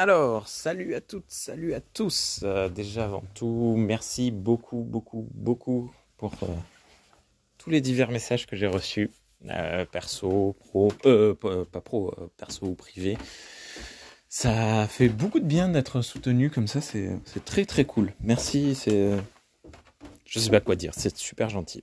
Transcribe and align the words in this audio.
Alors, 0.00 0.46
salut 0.46 0.94
à 0.94 1.00
toutes, 1.00 1.24
salut 1.26 1.74
à 1.74 1.80
tous. 1.80 2.42
Euh, 2.44 2.68
déjà 2.68 3.06
avant 3.06 3.24
tout, 3.34 3.74
merci 3.76 4.30
beaucoup, 4.30 4.84
beaucoup, 4.84 5.26
beaucoup 5.34 5.90
pour 6.18 6.34
euh, 6.44 6.46
tous 7.58 7.70
les 7.70 7.80
divers 7.80 8.12
messages 8.12 8.46
que 8.46 8.54
j'ai 8.54 8.68
reçus, 8.68 9.10
euh, 9.48 9.84
perso, 9.86 10.54
pro, 10.60 10.92
pas 10.92 11.80
pro, 11.80 12.14
perso 12.36 12.66
ou 12.66 12.74
privé. 12.76 13.18
Ça 14.28 14.86
fait 14.86 15.08
beaucoup 15.08 15.40
de 15.40 15.44
bien 15.44 15.68
d'être 15.68 16.00
soutenu 16.00 16.48
comme 16.48 16.68
ça, 16.68 16.80
c'est 16.80 17.18
très 17.44 17.64
très 17.64 17.84
cool. 17.84 18.12
Merci, 18.20 18.76
c'est, 18.76 19.10
je 20.26 20.38
sais 20.38 20.50
pas 20.50 20.60
quoi 20.60 20.76
dire, 20.76 20.92
c'est 20.96 21.16
super 21.16 21.48
gentil. 21.48 21.82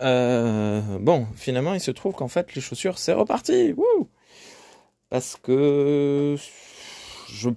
Bon, 0.00 1.26
finalement, 1.34 1.72
il 1.72 1.80
se 1.80 1.92
trouve 1.92 2.12
qu'en 2.12 2.28
fait, 2.28 2.54
les 2.54 2.60
chaussures, 2.60 2.98
c'est 2.98 3.14
reparti. 3.14 3.72
Wouh 3.72 4.10
Parce 5.08 5.36
que 5.36 6.36
je 7.32 7.50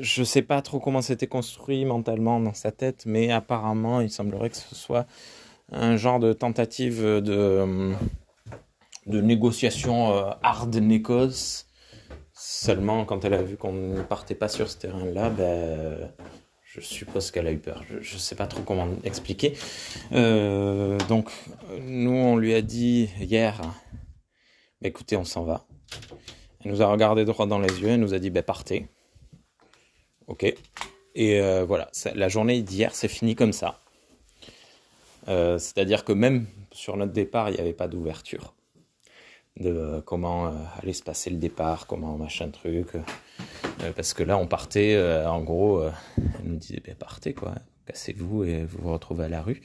je 0.00 0.24
sais 0.24 0.42
pas 0.42 0.62
trop 0.62 0.80
comment 0.80 1.00
c'était 1.00 1.28
construit 1.28 1.84
mentalement 1.84 2.40
dans 2.40 2.54
sa 2.54 2.72
tête, 2.72 3.04
mais 3.06 3.30
apparemment, 3.30 4.00
il 4.00 4.10
semblerait 4.10 4.50
que 4.50 4.56
ce 4.56 4.74
soit 4.74 5.06
un 5.70 5.96
genre 5.96 6.18
de 6.18 6.32
tentative 6.32 7.04
de 9.06 9.20
négociation 9.20 10.12
euh, 10.12 10.30
hard. 10.42 10.76
Seulement, 12.32 13.04
quand 13.04 13.24
elle 13.24 13.34
a 13.34 13.42
vu 13.42 13.56
qu'on 13.56 13.72
ne 13.72 14.02
partait 14.02 14.34
pas 14.34 14.48
sur 14.48 14.68
ce 14.68 14.78
terrain-là, 14.78 15.30
ben, 15.30 16.10
je 16.64 16.80
suppose 16.80 17.30
qu'elle 17.30 17.46
a 17.46 17.52
eu 17.52 17.58
peur. 17.58 17.84
Je, 17.88 18.00
je 18.00 18.16
sais 18.16 18.34
pas 18.34 18.46
trop 18.46 18.62
comment 18.62 18.88
expliquer. 19.04 19.56
Euh, 20.12 20.96
donc, 21.08 21.30
nous, 21.82 22.12
on 22.12 22.36
lui 22.36 22.54
a 22.54 22.62
dit 22.62 23.10
hier, 23.20 23.60
bah, 24.80 24.88
écoutez, 24.88 25.16
on 25.16 25.24
s'en 25.24 25.44
va. 25.44 25.66
Elle 26.64 26.72
nous 26.72 26.82
a 26.82 26.86
regardé 26.86 27.24
droit 27.24 27.46
dans 27.46 27.58
les 27.58 27.80
yeux, 27.80 27.88
elle 27.88 28.00
nous 28.00 28.14
a 28.14 28.18
dit, 28.18 28.30
ben, 28.30 28.42
partez. 28.42 28.88
Ok. 30.30 30.44
Et 31.16 31.40
euh, 31.40 31.64
voilà, 31.64 31.90
la 32.14 32.28
journée 32.28 32.62
d'hier, 32.62 32.94
c'est 32.94 33.08
fini 33.08 33.34
comme 33.34 33.52
ça. 33.52 33.80
Euh, 35.26 35.58
C'est-à-dire 35.58 36.04
que 36.04 36.12
même 36.12 36.46
sur 36.70 36.96
notre 36.96 37.12
départ, 37.12 37.50
il 37.50 37.54
n'y 37.54 37.60
avait 37.60 37.72
pas 37.72 37.88
d'ouverture 37.88 38.54
de 39.56 39.70
euh, 39.70 40.00
comment 40.00 40.54
allait 40.80 40.92
se 40.92 41.02
passer 41.02 41.30
le 41.30 41.36
départ, 41.36 41.88
comment 41.88 42.16
machin 42.16 42.48
truc. 42.50 42.92
Parce 43.96 44.14
que 44.14 44.22
là, 44.22 44.38
on 44.38 44.46
partait, 44.46 44.96
en 45.26 45.42
gros, 45.42 45.82
elle 45.82 46.44
nous 46.44 46.56
disait, 46.56 46.80
ben, 46.84 46.94
partez 46.94 47.34
quoi, 47.34 47.54
cassez-vous 47.86 48.44
et 48.44 48.64
vous 48.64 48.78
vous 48.82 48.92
retrouvez 48.92 49.24
à 49.24 49.28
la 49.28 49.42
rue, 49.42 49.62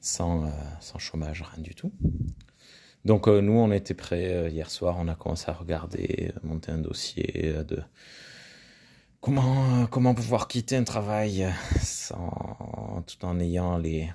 sans, 0.00 0.50
sans 0.80 0.98
chômage, 0.98 1.42
rien 1.54 1.62
du 1.62 1.74
tout. 1.74 1.92
Donc 3.04 3.26
nous, 3.26 3.52
on 3.52 3.72
était 3.72 3.94
prêts 3.94 4.48
hier 4.50 4.70
soir, 4.70 4.96
on 4.98 5.08
a 5.08 5.16
commencé 5.16 5.50
à 5.50 5.54
regarder, 5.54 6.32
monter 6.44 6.70
un 6.70 6.78
dossier 6.78 7.52
de 7.66 7.82
comment, 9.22 9.82
euh, 9.82 9.86
comment 9.86 10.14
pouvoir 10.14 10.48
quitter 10.48 10.76
un 10.76 10.84
travail 10.84 11.44
euh, 11.44 11.50
sans, 11.80 13.02
tout 13.06 13.24
en 13.24 13.40
ayant 13.40 13.78
les, 13.78 14.10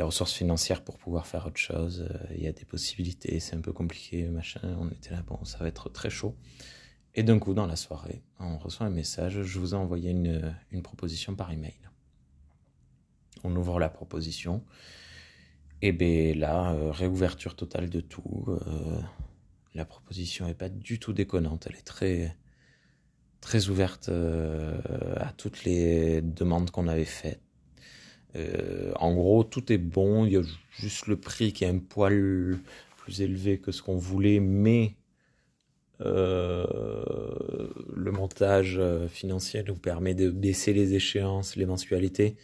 ressources 0.00 0.32
financières 0.32 0.82
pour 0.82 0.96
pouvoir 0.96 1.26
faire 1.26 1.46
autre 1.46 1.58
chose. 1.58 2.08
Euh, 2.10 2.34
Il 2.34 2.42
y 2.42 2.46
a 2.46 2.52
des 2.52 2.64
possibilités, 2.64 3.38
c'est 3.40 3.54
un 3.54 3.60
peu 3.60 3.72
compliqué, 3.72 4.24
machin. 4.28 4.76
On 4.80 4.88
était 4.88 5.10
là, 5.10 5.22
bon, 5.26 5.44
ça 5.44 5.58
va 5.58 5.68
être 5.68 5.90
très 5.90 6.08
chaud. 6.08 6.34
Et 7.14 7.22
d'un 7.22 7.38
coup, 7.38 7.52
dans 7.52 7.66
la 7.66 7.76
soirée, 7.76 8.22
on 8.40 8.56
reçoit 8.56 8.86
un 8.86 8.90
message, 8.90 9.42
je 9.42 9.58
vous 9.58 9.72
ai 9.74 9.76
envoyé 9.76 10.10
une, 10.10 10.82
proposition 10.82 11.36
par 11.36 11.52
email. 11.52 11.78
On 13.44 13.54
ouvre 13.54 13.78
la 13.78 13.88
proposition. 13.88 14.64
Et 15.82 15.92
bien 15.92 16.34
là, 16.34 16.74
réouverture 16.90 17.54
totale 17.54 17.88
de 17.88 18.00
tout. 18.00 18.46
la 19.74 19.84
proposition 19.84 20.48
est 20.48 20.54
pas 20.54 20.68
du 20.68 20.98
tout 20.98 21.12
déconnante. 21.12 21.68
Elle 21.68 21.76
est 21.76 21.86
très, 21.86 22.36
très 23.44 23.68
ouverte 23.68 24.08
euh, 24.08 24.74
à 25.16 25.30
toutes 25.32 25.64
les 25.64 26.22
demandes 26.22 26.70
qu'on 26.70 26.88
avait 26.88 27.04
faites. 27.04 27.42
Euh, 28.36 28.90
en 28.96 29.14
gros, 29.14 29.44
tout 29.44 29.70
est 29.70 29.78
bon. 29.78 30.24
Il 30.24 30.32
y 30.32 30.36
a 30.38 30.42
juste 30.70 31.06
le 31.08 31.16
prix 31.20 31.52
qui 31.52 31.64
est 31.64 31.68
un 31.68 31.78
poil 31.78 32.58
plus 32.96 33.20
élevé 33.20 33.58
que 33.58 33.70
ce 33.70 33.82
qu'on 33.82 33.98
voulait, 33.98 34.40
mais 34.40 34.96
euh, 36.00 36.64
le 37.94 38.10
montage 38.12 38.80
financier 39.08 39.62
nous 39.62 39.76
permet 39.76 40.14
de 40.14 40.30
baisser 40.30 40.72
les 40.72 40.94
échéances, 40.94 41.54
les 41.54 41.66
mensualités. 41.66 42.36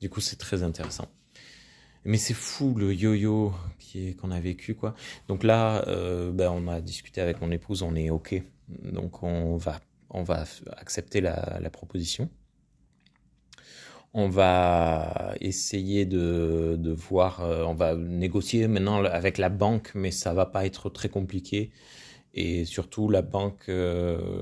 Du 0.00 0.08
coup, 0.08 0.20
c'est 0.20 0.36
très 0.36 0.62
intéressant. 0.62 1.08
Mais 2.04 2.18
c'est 2.18 2.34
fou 2.34 2.74
le 2.74 2.92
yo-yo 2.92 3.52
qu'on 4.20 4.30
a 4.30 4.40
vécu 4.40 4.74
quoi. 4.74 4.94
Donc 5.28 5.44
là, 5.44 5.86
euh, 5.88 6.32
ben, 6.32 6.50
on 6.50 6.68
a 6.68 6.80
discuté 6.80 7.20
avec 7.20 7.40
mon 7.40 7.50
épouse, 7.50 7.82
on 7.82 7.94
est 7.94 8.10
ok. 8.10 8.42
Donc 8.68 9.22
on 9.22 9.56
va 9.56 9.80
on 10.14 10.22
va 10.22 10.44
accepter 10.76 11.20
la, 11.20 11.70
proposition. 11.70 12.30
On 14.14 14.28
va 14.28 15.34
essayer 15.40 16.06
de, 16.06 16.76
de 16.78 16.92
voir, 16.92 17.40
euh, 17.40 17.64
on 17.64 17.74
va 17.74 17.96
négocier 17.96 18.68
maintenant 18.68 19.02
avec 19.04 19.38
la 19.38 19.48
banque, 19.48 19.90
mais 19.96 20.12
ça 20.12 20.32
va 20.32 20.46
pas 20.46 20.66
être 20.66 20.88
très 20.88 21.08
compliqué. 21.08 21.72
Et 22.32 22.64
surtout, 22.64 23.08
la 23.08 23.22
banque, 23.22 23.68
euh, 23.68 24.40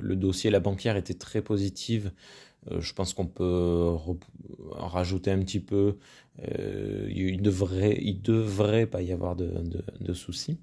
le 0.00 0.16
dossier, 0.16 0.50
la 0.50 0.60
banquière 0.60 0.96
était 0.96 1.14
très 1.14 1.40
positive. 1.40 2.12
Euh, 2.70 2.80
je 2.80 2.92
pense 2.94 3.14
qu'on 3.14 3.26
peut 3.26 3.96
rajouter 4.70 5.30
un 5.30 5.40
petit 5.40 5.60
peu. 5.60 5.96
Euh, 6.48 7.08
il 7.10 7.42
devrait, 7.42 7.98
il 8.00 8.22
devrait 8.22 8.86
pas 8.86 9.02
y 9.02 9.12
avoir 9.12 9.36
de, 9.36 10.12
soucis. 10.14 10.58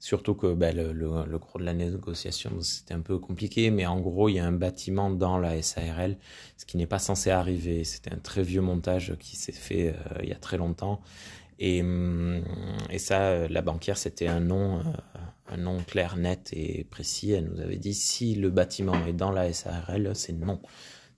Surtout 0.00 0.34
que 0.34 0.54
ben, 0.54 0.76
le, 0.76 0.92
le, 0.92 1.38
gros 1.38 1.58
de 1.58 1.64
la 1.64 1.74
négociation, 1.74 2.60
c'était 2.60 2.94
un 2.94 3.00
peu 3.00 3.18
compliqué, 3.18 3.70
mais 3.70 3.84
en 3.84 3.98
gros, 4.00 4.28
il 4.28 4.34
y 4.34 4.38
a 4.38 4.46
un 4.46 4.52
bâtiment 4.52 5.10
dans 5.10 5.38
la 5.38 5.60
SARL, 5.60 6.16
ce 6.56 6.64
qui 6.64 6.76
n'est 6.76 6.86
pas 6.86 7.00
censé 7.00 7.30
arriver. 7.30 7.82
C'était 7.82 8.12
un 8.12 8.18
très 8.18 8.42
vieux 8.42 8.60
montage 8.60 9.16
qui 9.18 9.34
s'est 9.36 9.50
fait 9.50 9.88
euh, 9.88 10.20
il 10.22 10.28
y 10.28 10.32
a 10.32 10.38
très 10.38 10.56
longtemps. 10.56 11.00
Et, 11.58 11.82
hum, 11.82 12.44
et 12.90 12.98
ça, 12.98 13.48
la 13.48 13.62
banquière, 13.62 13.98
c'était 13.98 14.28
un 14.28 14.38
nom, 14.38 14.80
un 15.48 15.56
nom 15.56 15.78
clair, 15.82 16.16
net 16.16 16.50
et 16.52 16.84
précis. 16.84 17.32
Elle 17.32 17.46
nous 17.46 17.60
avait 17.60 17.78
dit 17.78 17.94
si 17.94 18.36
le 18.36 18.50
bâtiment 18.50 19.04
est 19.06 19.12
dans 19.12 19.32
la 19.32 19.52
SARL, 19.52 20.14
c'est 20.14 20.32
non. 20.32 20.60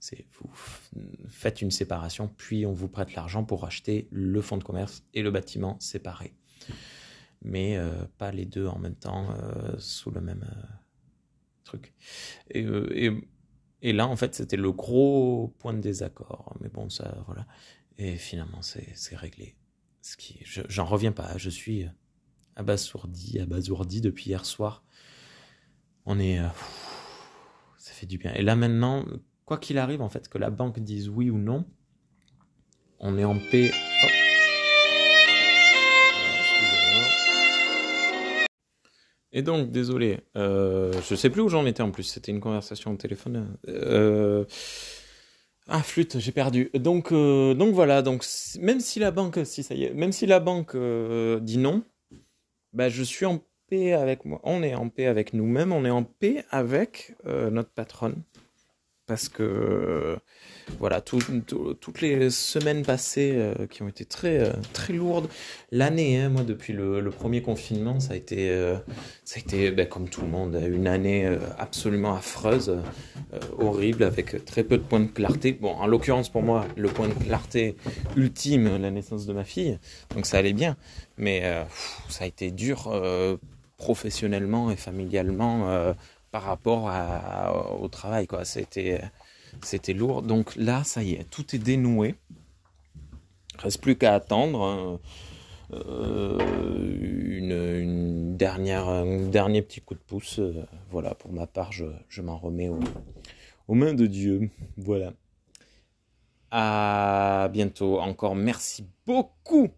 C'est 0.01 0.25
vous 0.33 0.49
faites 1.29 1.61
une 1.61 1.71
séparation, 1.71 2.27
puis 2.27 2.65
on 2.65 2.73
vous 2.73 2.89
prête 2.89 3.15
l'argent 3.15 3.45
pour 3.45 3.63
acheter 3.65 4.09
le 4.11 4.41
fonds 4.41 4.57
de 4.57 4.63
commerce 4.63 5.03
et 5.13 5.21
le 5.21 5.31
bâtiment 5.31 5.79
séparés 5.79 6.33
mais 7.41 7.77
euh, 7.77 8.05
pas 8.17 8.31
les 8.31 8.45
deux 8.45 8.67
en 8.67 8.77
même 8.79 8.95
temps 8.95 9.31
euh, 9.31 9.77
sous 9.79 10.11
le 10.11 10.21
même 10.21 10.45
euh, 10.47 10.63
truc. 11.63 11.93
Et, 12.51 12.65
et, 13.81 13.93
là, 13.93 14.07
en 14.07 14.15
fait, 14.15 14.35
c'était 14.35 14.57
le 14.57 14.71
gros 14.71 15.53
point 15.59 15.73
de 15.73 15.79
désaccord. 15.79 16.55
Mais 16.61 16.69
bon, 16.69 16.89
ça, 16.89 17.23
voilà. 17.25 17.47
Et 17.97 18.15
finalement, 18.15 18.61
c'est 18.61 19.15
réglé. 19.15 19.55
Ce 20.01 20.17
qui, 20.17 20.39
je- 20.43 20.61
j'en 20.67 20.85
reviens 20.85 21.11
pas. 21.11 21.37
Je 21.37 21.49
suis 21.49 21.85
abasourdi, 22.55 23.39
abasourdi 23.39 24.01
depuis 24.01 24.29
hier 24.29 24.45
soir. 24.45 24.83
On 26.05 26.19
est, 26.19 26.39
ça 27.77 27.93
fait 27.93 28.07
du 28.07 28.17
bien. 28.17 28.33
Et 28.33 28.41
là 28.41 28.55
maintenant, 28.55 29.05
quoi 29.51 29.57
qu'il 29.57 29.79
arrive, 29.79 30.01
en 30.01 30.07
fait, 30.07 30.29
que 30.29 30.37
la 30.37 30.49
banque 30.49 30.79
dise 30.79 31.09
oui 31.09 31.29
ou 31.29 31.37
non, 31.37 31.65
on 32.99 33.17
est 33.17 33.25
en 33.25 33.37
paix. 33.37 33.69
Oh. 34.01 34.07
Et 39.33 39.41
donc, 39.41 39.69
désolé, 39.69 40.21
euh, 40.37 40.93
je 41.09 41.15
sais 41.15 41.29
plus 41.29 41.41
où 41.41 41.49
j'en 41.49 41.65
étais 41.65 41.83
en 41.83 41.91
plus, 41.91 42.03
c'était 42.03 42.31
une 42.31 42.39
conversation 42.39 42.93
au 42.93 42.95
téléphone. 42.95 43.57
Euh, 43.67 44.45
ah, 45.67 45.83
flûte, 45.83 46.19
j'ai 46.19 46.31
perdu. 46.31 46.69
Donc, 46.73 47.11
euh, 47.11 47.53
donc 47.53 47.73
voilà, 47.73 48.01
donc 48.01 48.25
même 48.57 48.79
si 48.79 48.99
la 48.99 49.11
banque, 49.11 49.37
si 49.43 49.63
ça 49.63 49.75
y 49.75 49.83
est, 49.83 49.93
même 49.93 50.13
si 50.13 50.27
la 50.27 50.39
banque 50.39 50.75
euh, 50.75 51.41
dit 51.41 51.57
non, 51.57 51.83
bah, 52.71 52.87
je 52.87 53.03
suis 53.03 53.25
en 53.25 53.43
paix 53.67 53.91
avec 53.91 54.23
moi. 54.23 54.39
On 54.45 54.63
est 54.63 54.75
en 54.75 54.87
paix 54.87 55.07
avec 55.07 55.33
nous-mêmes, 55.33 55.73
on 55.73 55.83
est 55.83 55.89
en 55.89 56.03
paix 56.05 56.45
avec 56.51 57.17
notre 57.25 57.71
patronne. 57.71 58.23
Parce 59.11 59.27
que, 59.27 59.43
euh, 59.43 60.15
voilà, 60.79 61.01
tout- 61.01 61.19
tout- 61.45 61.73
toutes 61.73 61.99
les 61.99 62.29
semaines 62.29 62.81
passées 62.83 63.33
euh, 63.35 63.67
qui 63.67 63.83
ont 63.83 63.89
été 63.89 64.05
très, 64.05 64.39
euh, 64.39 64.53
très 64.71 64.93
lourdes, 64.93 65.27
l'année, 65.73 66.17
hein, 66.17 66.29
moi, 66.29 66.43
depuis 66.43 66.71
le, 66.71 67.09
premier 67.09 67.41
confinement, 67.41 67.99
ça 67.99 68.13
a 68.13 68.15
été, 68.15 68.57
ça 69.25 69.35
a 69.35 69.39
été 69.39 69.69
ben, 69.71 69.85
comme 69.85 70.07
tout 70.07 70.21
le 70.21 70.29
monde, 70.29 70.57
une 70.65 70.87
année 70.87 71.29
absolument 71.59 72.15
affreuse, 72.15 72.77
horrible, 73.59 74.03
avec 74.03 74.45
très 74.45 74.63
peu 74.63 74.77
de 74.77 74.83
points 74.83 75.01
de 75.01 75.07
clarté. 75.07 75.51
Bon, 75.51 75.73
en 75.73 75.87
l'occurrence, 75.87 76.29
pour 76.29 76.41
moi, 76.41 76.65
le 76.77 76.87
point 76.87 77.09
de 77.09 77.13
clarté 77.13 77.75
ultime, 78.15 78.77
la 78.81 78.91
naissance 78.91 79.25
de 79.25 79.33
ma 79.33 79.43
fille, 79.43 79.77
donc 80.15 80.25
ça 80.25 80.37
allait 80.37 80.53
bien. 80.53 80.77
Mais 81.17 81.43
ça 82.07 82.23
a 82.23 82.27
été 82.27 82.49
dur 82.49 82.89
professionnellement 83.75 84.71
et 84.71 84.77
familialement 84.77 85.93
par 86.31 86.43
rapport 86.43 86.89
au 87.81 87.87
travail, 87.87 88.27
quoi. 88.27 88.45
C'était, 88.45 89.01
lourd. 89.93 90.21
Donc 90.21 90.55
là, 90.55 90.83
ça 90.83 91.03
y 91.03 91.13
est, 91.13 91.29
tout 91.29 91.55
est 91.55 91.59
dénoué. 91.59 92.15
Reste 93.59 93.81
plus 93.81 93.95
qu'à 93.97 94.13
attendre. 94.13 94.63
hein. 94.63 94.99
une, 97.41 98.35
dernière, 98.37 98.87
un 98.89 99.27
dernier 99.27 99.61
petit 99.61 99.81
coup 99.81 99.93
de 99.93 99.99
pouce. 99.99 100.39
voilà, 100.89 101.13
pour 101.15 101.31
ma 101.31 101.47
part, 101.47 101.71
je, 101.71 101.85
je 102.09 102.21
m'en 102.21 102.37
remets 102.37 102.69
aux 103.67 103.75
mains 103.75 103.93
de 103.93 104.07
Dieu. 104.07 104.49
Voilà. 104.77 105.13
À 106.51 107.49
bientôt. 107.51 107.99
Encore 107.99 108.35
merci 108.35 108.85
beaucoup 109.05 109.69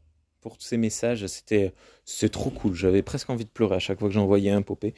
pour 0.44 0.57
tous 0.57 0.68
ces 0.68 0.78
messages. 0.78 1.25
C'était 1.25 1.74
c'est 2.06 2.30
trop 2.30 2.51
cool. 2.51 2.75
J'avais 2.75 3.01
presque 3.01 3.31
envie 3.31 3.45
de 3.45 3.50
pleurer 3.50 3.78
à 3.78 3.80
chaque 3.80 3.98
fois 3.98 4.10
que 4.10 4.13
j'envoyais 4.13 4.51
un 4.51 4.62
popé. 4.62 4.94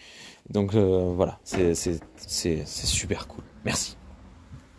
Donc 0.50 0.74
voilà, 0.76 1.40
c'est 1.44 1.76
super 2.66 3.28
cool. 3.28 3.46
Merci. 3.64 3.96